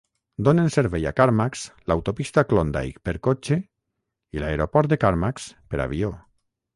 Donen 0.45 0.69
servei 0.75 1.01
a 1.09 1.11
Carmacks 1.19 1.65
l'autopista 1.91 2.43
Klondike 2.53 3.03
per 3.09 3.15
cotxe 3.27 3.57
i 4.39 4.43
l'aeroport 4.45 4.95
de 4.95 4.99
Carmacks 5.05 5.47
per 5.75 5.81
avió. 5.85 6.11